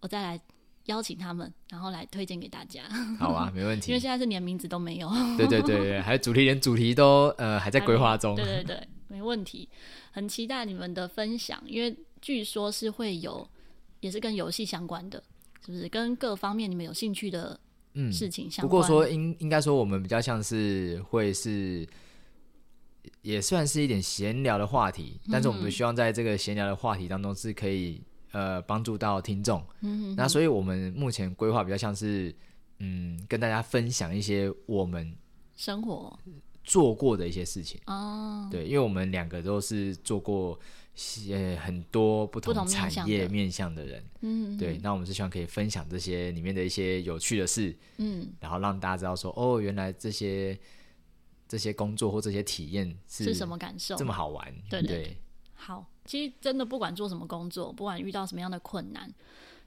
[0.00, 0.40] 我再来
[0.86, 2.82] 邀请他们，然后来推荐给大家。
[3.18, 3.90] 好啊， 没问题。
[3.90, 5.08] 因为现在是连名字都没有。
[5.36, 8.34] 对对对对，还有主题，连主题都呃还在规划中。
[8.34, 9.68] 对对对，没问题。
[10.10, 13.48] 很期待你们的分享，因为据说是会有，
[14.00, 15.22] 也是跟游戏相关的，
[15.64, 15.88] 是不是？
[15.88, 17.58] 跟各方面你们有兴趣的
[17.94, 18.68] 嗯事情相关。
[18.68, 21.88] 嗯，不过说应应该说我们比较像是会是。
[23.22, 28.00] 也算是一点闲聊的话题，但是我们希望在这个闲聊的话题当中是可以
[28.30, 29.62] 呃帮助到听众。
[29.80, 32.34] 嗯，那所以我们目前规划比较像是
[32.78, 35.14] 嗯跟大家分享一些我们
[35.56, 36.16] 生活
[36.62, 38.48] 做过的一些事情哦。
[38.50, 40.58] 对，因为我们两个都是做过
[41.28, 44.04] 呃很多不同产业面向的人。
[44.20, 47.76] 嗯，对，那我们是希望可以分享这些里面的一些有趣的事。
[47.96, 50.58] 嗯，然后让大家知道说哦，原来这些。
[51.48, 53.96] 这些工作或这些体验是什么感受？
[53.96, 55.16] 这么好玩，对对，对。
[55.54, 59.12] 好，其实真的不管做什么工作，不管遇到什么样的困难，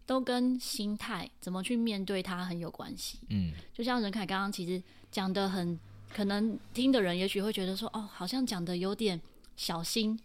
[0.05, 3.19] 都跟心态怎么去面对它很有关系。
[3.29, 4.81] 嗯，就像任凯刚刚其实
[5.11, 5.77] 讲的很，
[6.13, 9.19] 可能听的人也许会觉得说，哦，好像讲的有点
[9.57, 10.17] 小心。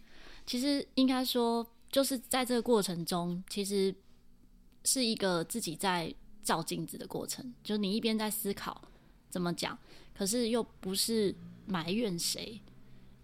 [0.45, 3.93] 其实应该说，就是在这个过程中，其实
[4.85, 6.15] 是一个自己在
[6.45, 7.53] 照镜子的过程。
[7.65, 8.81] 就是你一边在思考
[9.31, 9.77] 怎么讲。
[10.15, 11.35] 可是又不是
[11.67, 12.61] 埋怨谁，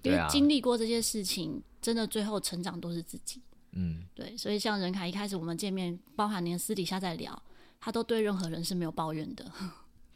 [0.03, 3.41] 因为经历过这些事情，真的最后成长都是自己。
[3.73, 4.37] 嗯，对。
[4.37, 7.43] 所以像任凯一开始我们见面，包含连私底下在聊，
[7.81, 9.51] 他都对任何人是没有抱怨的。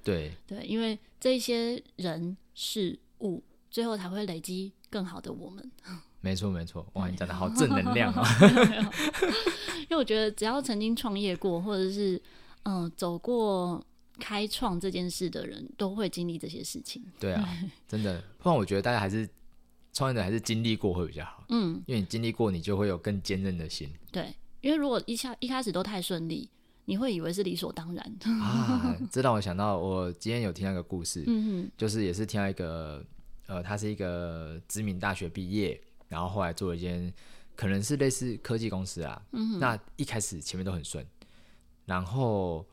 [0.05, 5.71] 对 对，因为这些人事物，最后才会累积更好的我们。
[6.21, 8.25] 没错没错，哇，你讲的好正能量啊！
[9.89, 12.21] 因为我觉得只要曾经创业过，或者是
[12.65, 13.81] 嗯、呃、走过
[14.19, 17.05] 开创这件事的人，都会经历这些事情。
[17.19, 17.49] 对啊，
[17.87, 18.23] 真的。
[18.39, 19.29] 不然我觉得大家还是
[19.93, 21.45] 创业者，还是经历过会比较好。
[21.49, 23.91] 嗯，因为你经历过，你就会有更坚韧的心。
[24.11, 26.49] 对，因为如果一下一开始都太顺利，
[26.85, 28.17] 你会以为是理所当然。
[28.41, 33.05] 啊， 这让我想到，我今天有听到一个故事，嗯哼，就是也是听到一个，
[33.47, 35.81] 呃，他是一个知名大学毕业。
[36.09, 37.13] 然后后来做了一间，
[37.57, 39.21] 可能是类似科技公司啊。
[39.33, 39.59] 嗯。
[39.59, 41.05] 那一开始前面都很顺，
[41.85, 42.65] 然后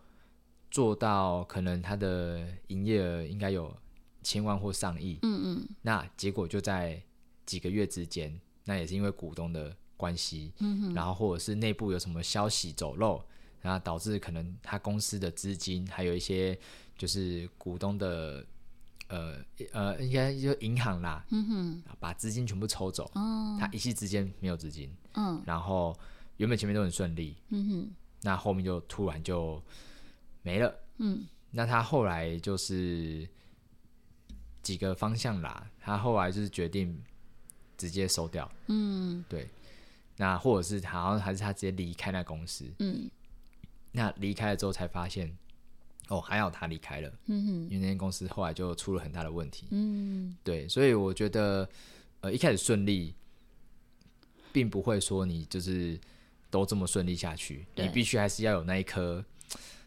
[0.74, 3.71] 做到可能他的营业额应该有
[4.24, 5.19] 千万或上亿。
[5.21, 5.69] 嗯嗯。
[5.84, 6.99] 那结果就在
[7.45, 10.51] 几个月之间，那也是因为股东的关系。
[10.57, 10.93] 嗯哼。
[10.95, 13.24] 然后或者是内部有什么消息走漏，
[13.61, 16.57] 然后导致可能他公司的资金还有一些
[16.97, 18.43] 就是股东的。
[19.09, 19.38] 呃
[19.74, 25.95] 呃，应该就银行啦，嗯哼，把资金全部抽走，哦，他一夕之间没有资金，嗯，然后
[26.38, 29.61] 原本前面都很顺利，嗯哼，那后面就突然就
[30.43, 33.27] 没了，嗯，那他后来就是
[34.61, 37.01] 几个方向啦，他后来就是决定
[37.75, 39.49] 直接收掉，嗯，对，
[40.17, 43.09] 那或者是他好像还是他直接离开那公司，嗯，
[43.91, 45.35] 那离开了之后才发现。
[46.09, 51.67] 哦，还好他离开了，嗯哼，因为那间公司后来就出了很大的问题，嗯，对，所以我觉得，
[52.19, 53.15] 呃，一开始顺利，
[54.51, 55.97] 并不会说你就是
[56.51, 59.23] 都这么顺利下去，你必须还是要有那一颗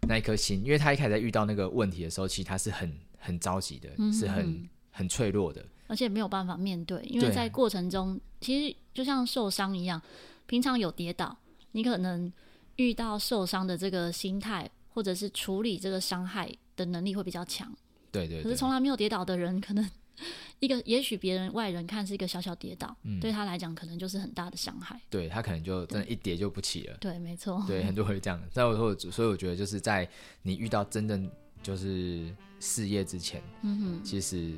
[0.02, 10.00] 那一颗心，因为他一开始在遇到那个问题的时候，其实他是很很着急的，嗯、是很很脆弱的，而且没有办法面对，因为在过程中，其实就像受伤一样，
[10.46, 11.36] 平常有跌倒，
[11.72, 12.32] 你可能
[12.76, 14.70] 遇到受伤的这个心态。
[14.96, 17.70] 或者是处理这个伤害的能力会比较强，
[18.10, 18.42] 对，对对。
[18.44, 19.90] 可是从来没有跌倒的人，可能
[20.60, 25.00] 一个也许别人外人看是一个小小跌倒，嗯、对他来讲可能就是很大的伤害。
[25.10, 26.96] 对他可能就真的一跌就不起了。
[27.00, 27.62] 对，对，没错。
[27.66, 28.40] 对，很多会这样。
[28.52, 30.08] 所以我说，所以我觉得就是在
[30.42, 31.30] 你遇到真正
[31.62, 34.54] 就是事业之前，嗯哼，其实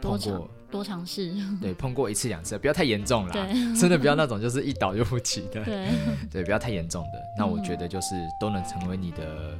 [0.00, 3.32] 碰过多尝试，对， 碰过一次两次，不要太严重了。
[3.78, 5.64] 真的不要那种就是一倒就不起的。
[5.64, 5.88] 对，
[6.30, 7.22] 对，不要太严重的。
[7.38, 9.58] 那我觉得就是都能成为你的。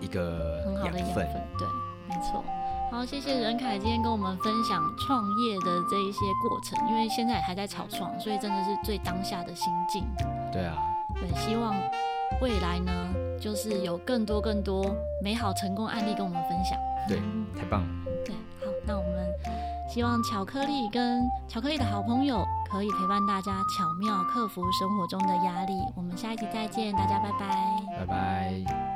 [0.00, 1.26] 一个很好的养分，
[1.58, 1.66] 对，
[2.08, 2.44] 没错。
[2.94, 10.04] 好，谢谢任凯今天跟我们分享创业的这一些过程，因为现在还在草创，所以真的是最当下的心境。
[10.52, 10.78] 对啊，
[11.16, 11.74] 对，希望
[12.40, 12.92] 未来呢，
[13.40, 16.78] 就是有更多更多美好成功案例跟我们分享。
[17.08, 17.18] 对，
[17.60, 17.88] 太棒了。
[18.24, 19.28] 对，好，那我们
[19.92, 25.72] 希望巧克力跟巧克力的好朋友可以陪伴大家巧妙克服生活中的压力。
[25.96, 27.82] 我们下一集再见，大家拜拜。
[27.98, 28.93] 拜拜。